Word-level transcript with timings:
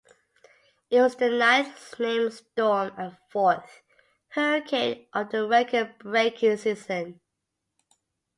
It 0.89 0.99
was 0.99 1.15
the 1.17 1.29
ninth 1.29 1.99
named 1.99 2.33
storm 2.33 2.91
and 2.97 3.15
fourth 3.29 3.83
hurricane 4.29 5.05
of 5.13 5.29
the 5.29 5.45
record-breaking 5.47 6.57
season. 6.57 7.19